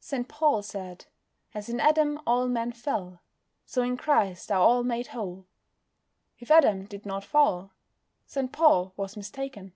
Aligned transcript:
St. 0.00 0.26
Paul 0.26 0.62
said, 0.62 1.04
"As 1.52 1.68
in 1.68 1.80
Adam 1.80 2.18
all 2.26 2.48
men 2.48 2.72
fell, 2.72 3.20
so 3.66 3.82
in 3.82 3.98
Christ 3.98 4.50
are 4.50 4.56
all 4.62 4.82
made 4.82 5.08
whole." 5.08 5.44
If 6.38 6.50
Adam 6.50 6.86
did 6.86 7.04
not 7.04 7.24
fall 7.24 7.72
St. 8.24 8.50
Paul 8.50 8.94
was 8.96 9.18
mistaken. 9.18 9.74